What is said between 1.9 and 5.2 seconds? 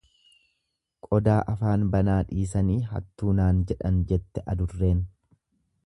banaa dhiisanii hattuu naan jedhan jette adurreen.